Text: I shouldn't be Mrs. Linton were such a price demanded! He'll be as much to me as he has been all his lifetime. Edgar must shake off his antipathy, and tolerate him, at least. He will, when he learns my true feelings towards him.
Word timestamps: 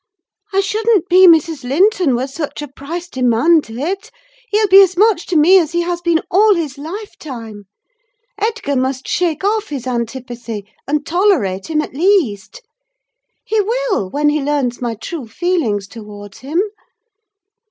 I 0.51 0.61
shouldn't 0.61 1.09
be 1.09 1.27
Mrs. 1.27 1.63
Linton 1.63 2.15
were 2.15 2.25
such 2.25 2.63
a 2.63 2.67
price 2.67 3.07
demanded! 3.07 4.09
He'll 4.49 4.67
be 4.67 4.81
as 4.81 4.97
much 4.97 5.27
to 5.27 5.35
me 5.35 5.59
as 5.59 5.73
he 5.73 5.81
has 5.81 6.01
been 6.01 6.21
all 6.31 6.55
his 6.55 6.79
lifetime. 6.79 7.65
Edgar 8.39 8.75
must 8.75 9.07
shake 9.07 9.43
off 9.43 9.69
his 9.69 9.85
antipathy, 9.85 10.65
and 10.87 11.05
tolerate 11.05 11.69
him, 11.69 11.83
at 11.83 11.93
least. 11.93 12.63
He 13.45 13.61
will, 13.61 14.09
when 14.09 14.29
he 14.29 14.41
learns 14.41 14.81
my 14.81 14.95
true 14.95 15.27
feelings 15.27 15.87
towards 15.87 16.39
him. 16.39 16.59